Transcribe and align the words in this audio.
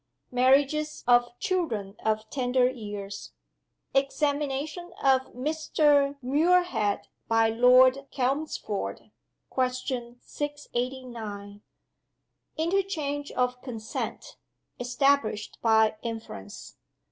Marriages 0.31 1.03
of 1.05 1.37
children 1.37 1.95
of 2.03 2.27
tender 2.31 2.67
years. 2.67 3.33
Examination 3.93 4.91
of 5.03 5.27
Mr. 5.35 6.15
Muirhead 6.23 7.07
by 7.27 7.49
Lord 7.49 8.07
Chelmsford 8.09 9.11
(Question 9.51 10.17
689). 10.21 11.61
Interchange 12.57 13.31
of 13.33 13.61
consent, 13.61 14.37
established 14.79 15.59
by 15.61 15.95
inference. 16.01 16.77